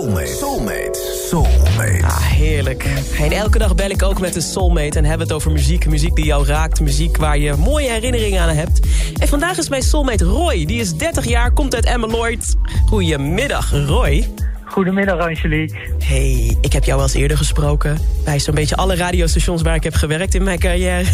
[0.00, 0.26] Soulmate.
[0.26, 1.26] Soulmate.
[1.28, 2.04] Soulmate.
[2.04, 2.84] Ah, heerlijk.
[3.18, 5.86] En elke dag bel ik ook met een soulmate en hebben het over muziek.
[5.86, 8.80] Muziek die jou raakt, muziek waar je mooie herinneringen aan hebt.
[9.18, 10.64] En vandaag is mijn soulmate Roy.
[10.64, 12.54] Die is 30 jaar, komt uit Emmeloord.
[12.86, 14.28] Goedemiddag, Roy.
[14.70, 15.76] Goedemiddag Angelique.
[16.04, 17.98] Hey, ik heb jou wel eens eerder gesproken...
[18.24, 21.04] bij zo'n beetje alle radiostations waar ik heb gewerkt in mijn carrière.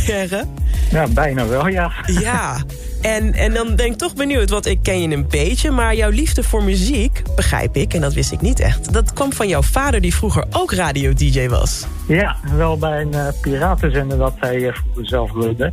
[0.90, 1.92] Ja, bijna wel, ja.
[2.06, 2.62] Ja,
[3.02, 5.70] en, en dan ben ik toch benieuwd, want ik ken je een beetje...
[5.70, 8.92] maar jouw liefde voor muziek, begrijp ik, en dat wist ik niet echt...
[8.92, 11.86] dat kwam van jouw vader die vroeger ook radio-dj was.
[12.08, 15.72] Ja, wel bij een uh, piratenzender dat hij uh, vroeger zelf wilde.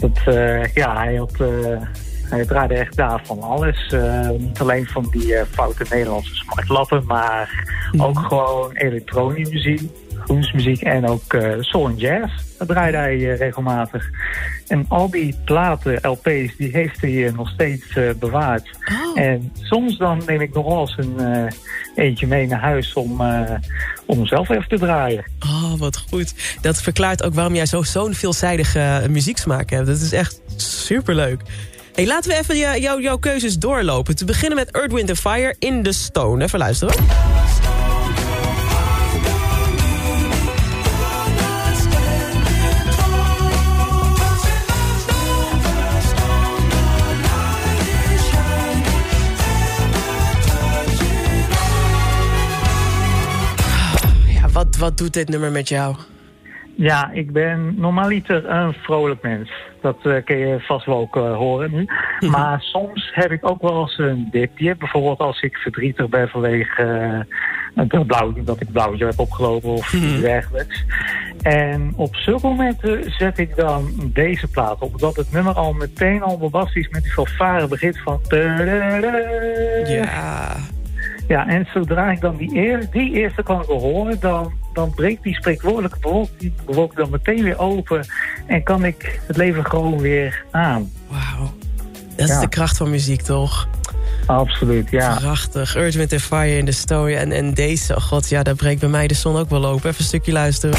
[0.00, 1.32] Dat, uh, ja, hij had...
[2.28, 3.92] Hij draaide echt daar van alles.
[3.92, 8.02] Uh, niet alleen van die uh, foute Nederlandse smartlappen, maar mm.
[8.02, 9.90] ook gewoon elektronische muziek,
[10.24, 12.32] groensmuziek en ook uh, soul en jazz.
[12.58, 14.10] Dat draaide hij regelmatig.
[14.66, 18.70] En al die platen, LP's, die heeft hij nog steeds bewaard.
[18.84, 19.20] Oh.
[19.22, 21.50] En soms dan neem ik nog wel eens een
[21.96, 23.20] eentje mee naar huis om,
[24.06, 25.24] om zelf even te draaien.
[25.40, 26.34] Oh, wat goed.
[26.60, 29.86] Dat verklaart ook waarom jij zo'n veelzijdige muzieksmaak hebt.
[29.86, 31.42] Dat is echt superleuk.
[31.96, 34.16] Hey, laten we even jou, jouw keuzes doorlopen.
[34.16, 36.44] Te beginnen met Earth, Wind Fire in the Stone.
[36.44, 36.94] Even luisteren.
[54.32, 55.96] Ja, wat, wat doet dit nummer met jou?
[56.76, 59.52] Ja, ik ben normaliter een vrolijk mens.
[59.80, 61.88] Dat uh, kun je vast wel ook uh, horen nu.
[62.20, 62.30] Mhm.
[62.30, 64.76] Maar soms heb ik ook wel eens een dipje.
[64.76, 67.24] Bijvoorbeeld als ik verdrietig ben vanwege
[67.74, 70.84] uh, dat, blauw, dat ik blauwtje heb opgelopen of iets dergelijks.
[71.42, 74.98] En op zulke momenten zet ik dan deze plaat op.
[74.98, 78.20] Dat het nummer al meteen al bombastisch met die fanfare begint van...
[79.86, 80.56] Ja.
[81.28, 85.34] Ja, en zodra ik dan die, eer, die eerste klanken horen, dan, dan breekt die
[85.34, 86.28] spreekwoordelijke
[86.66, 88.06] bewolk dan meteen weer open.
[88.46, 90.92] En kan ik het leven gewoon weer aan.
[91.08, 91.54] Wauw.
[92.16, 92.40] Dat is Ja.
[92.40, 93.68] de kracht van muziek, toch?
[94.26, 95.14] Absoluut, ja.
[95.14, 95.76] Prachtig.
[95.76, 97.14] Earth, Wind Fire in the Story.
[97.14, 99.88] En, en deze, oh god, ja, daar breekt bij mij de zon ook wel open.
[99.88, 100.78] Even een stukje luisteren.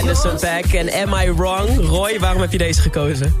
[0.00, 0.42] Anderson yours.
[0.42, 1.68] Paak en Am I Wrong?
[1.76, 3.34] Roy, waarom heb je deze gekozen?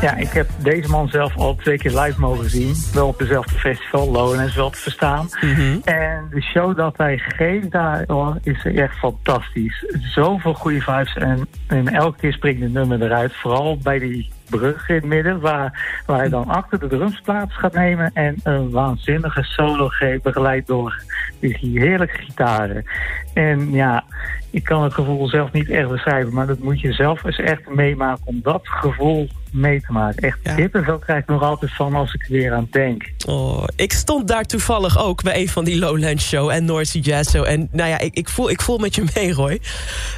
[0.00, 2.74] Ja, ik heb deze man zelf al twee keer live mogen zien.
[2.92, 5.28] Wel op dezelfde festival, Lowlands wel te verstaan.
[5.84, 9.84] En de show dat hij geeft daar oh, is echt fantastisch.
[10.14, 13.36] Zoveel goede vibes en, en elke keer springt een nummer eruit.
[13.36, 17.56] Vooral bij die brug in het midden, waar, waar hij dan achter de drums plaats
[17.56, 18.10] gaat nemen...
[18.14, 21.02] en een waanzinnige solo geeft, begeleid door
[21.40, 22.84] die heerlijke gitaren.
[23.34, 24.04] En ja,
[24.50, 26.34] ik kan het gevoel zelf niet echt beschrijven...
[26.34, 30.22] maar dat moet je zelf eens echt meemaken om dat gevoel mee te maken.
[30.22, 30.54] Echt Ja.
[30.54, 33.10] kippenvel krijg ik nog altijd van als ik er weer aan denk.
[33.26, 37.30] Oh, ik stond daar toevallig ook bij een van die Lowlands Show en North Jazz
[37.30, 37.44] Show.
[37.44, 39.60] En nou ja, ik, ik, voel, ik voel met je mee, Roy.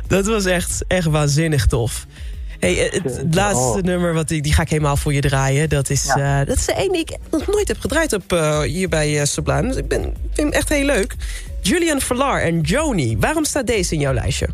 [0.07, 2.07] Dat was echt, echt waanzinnig tof.
[2.65, 3.83] Hey, eh, het, laatste Oh.
[3.85, 5.69] nummer, wat ik, die ga ik helemaal voor je draaien.
[5.69, 6.41] Dat is, Ja.
[6.41, 9.19] eh, dat is de ene die ik nog nooit heb gedraaid op, eh, hier bij
[9.21, 9.63] eh, Sublime.
[9.69, 11.15] Dus ik ben, vind hem echt heel leuk.
[11.63, 13.17] Julian Verlar en Joni.
[13.19, 14.49] Waarom staat deze in jouw lijstje?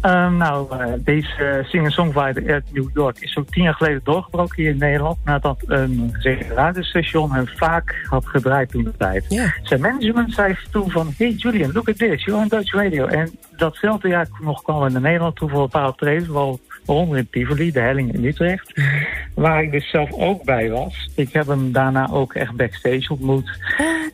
[0.00, 4.70] Ehm, nou, eh, deze singer-songwriter uit New York is ook tien jaar geleden doorgebroken hier
[4.70, 5.16] in Nederland.
[5.24, 9.24] Nadat een zeker radiostation hem vaak had gedraaid toen de tijd.
[9.62, 13.06] Zijn management zei toen van, hey Julian, look at this, you're on Dutch Radio.
[13.06, 17.18] En datzelfde jaar nog kwam we naar Nederland toe voor een paar optredens, wel- waaronder
[17.18, 18.72] in Tivoli, de Helling in Utrecht.
[19.34, 21.10] Waar ik dus zelf ook bij was.
[21.14, 23.50] Ik heb hem daarna ook echt backstage ontmoet.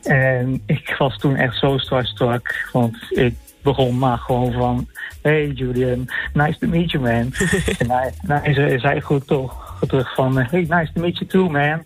[0.02, 4.88] En ik was toen echt zo starstruck, want ik begon maar gewoon van...
[5.22, 7.32] Hey Julian, nice to meet you man.
[7.78, 10.38] en hij, zei, goed toch terug van...
[10.38, 11.82] Hey, nice to meet you too man.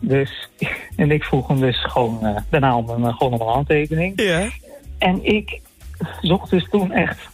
[0.00, 0.48] Dus,
[0.96, 4.20] en ik vroeg hem dus gewoon eh, daarna om een, gewoon om een handtekening.
[4.20, 4.48] Ja.
[4.98, 5.60] En ik
[6.20, 7.28] zocht dus toen echt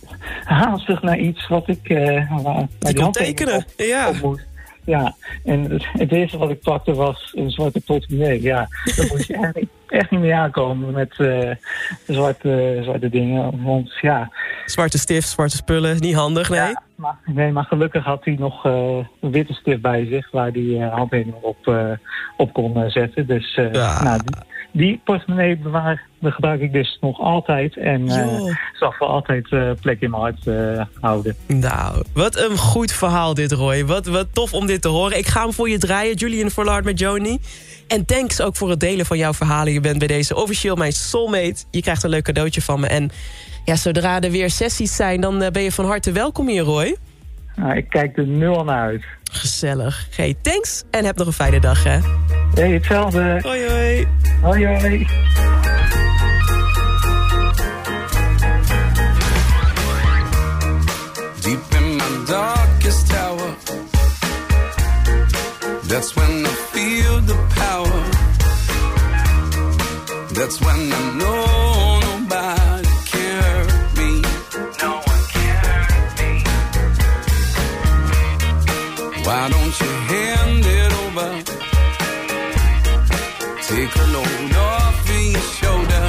[0.45, 1.89] haastig naar iets wat ik...
[1.89, 3.55] eh waar, die kon handtekening tekenen.
[3.57, 4.13] op- Ja.
[4.23, 4.41] op.
[4.87, 5.15] Ja,
[5.45, 8.43] en het, eerste wat ik pakte was een zwarte portemonnee.
[8.43, 11.51] Ja, daar moest je echt niet, echt niet mee aankomen met eh,
[12.07, 13.63] zwarte, zwarte dingen.
[13.63, 14.31] Want ja,
[14.67, 16.01] Zwarte stift, zwarte spullen.
[16.01, 16.59] Niet handig, nee?
[16.59, 20.31] ja maar, nee, maar gelukkig had hij nog eh, een witte stift bij zich...
[20.31, 21.91] waar hij handtekening op, eh,
[22.37, 23.27] op kon zetten.
[23.27, 24.03] Dus Ja.
[24.03, 24.37] nou, die,
[24.73, 27.77] die portemonnee bewaar, gebruik ik dus nog altijd.
[27.77, 28.09] En
[28.79, 29.49] zal voor altijd
[29.81, 30.45] plek in mijn hart
[31.01, 31.37] houden.
[31.47, 33.85] Nou, wat een goed verhaal dit, Roy.
[33.87, 35.19] Wat, wat tof om dit te horen.
[35.19, 37.39] Ik ga hem voor je draaien, Julian Forlard met Joni.
[37.89, 39.73] En thanks ook voor het delen van jouw verhalen.
[39.73, 41.65] Je bent bij deze officieel mijn soulmate.
[41.71, 42.87] Je krijgt een leuk cadeautje van me.
[42.87, 43.11] En
[43.65, 46.97] ja, zodra er weer sessies zijn, dan eh, ben je van harte welkom hier, Roy.
[47.57, 49.05] Nou, ik kijk er nul aan uit.
[49.33, 50.07] Gezellig.
[50.17, 51.99] Hey, thanks en heb nog een fijne dag, hè.
[52.55, 53.39] Hey, hetzelfde.
[53.43, 54.07] Hoi, hoi.
[54.41, 55.07] Hoi, hoi.
[61.41, 63.55] Deep in my darkest tower.
[65.87, 68.03] That's when I feel the power.
[70.33, 71.64] That's when I know
[79.45, 81.29] Why don't you hand it over?
[83.61, 86.05] Take a load off your shoulder.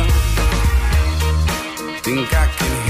[2.06, 2.85] Think I can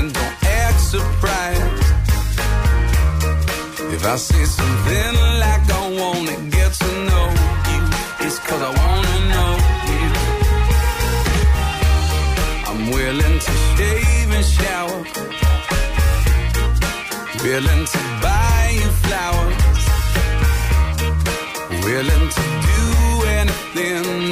[0.00, 1.84] Jonah, don't act surprised.
[3.92, 5.14] If I say something
[5.44, 7.28] like I wanna get to know
[7.70, 7.82] you,
[8.26, 9.52] it's cause I wanna know
[9.90, 10.08] you.
[12.68, 15.00] I'm willing to shave and shower.
[17.44, 19.84] Willing to buy you flowers.
[21.84, 22.82] Willing to do
[23.38, 24.29] anything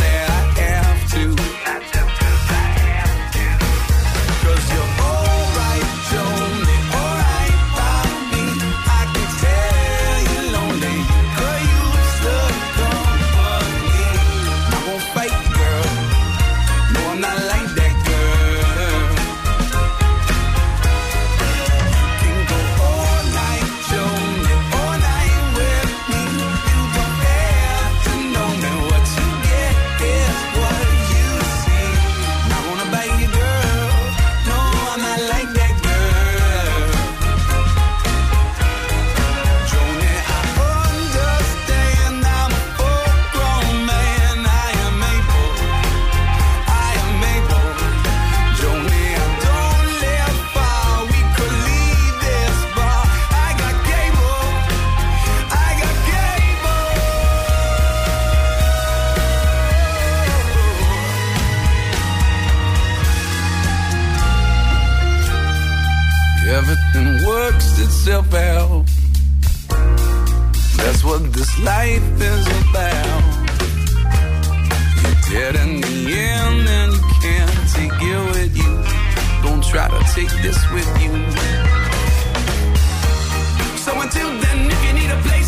[67.27, 68.85] works itself out.
[70.77, 73.23] That's what this life is about.
[75.03, 78.73] You're dead in the end, and you can't take it with you.
[79.43, 81.13] Don't try to take this with you.
[83.85, 85.48] So until then, if you need a place